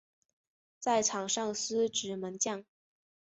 [0.79, 2.65] 在场上司职门将。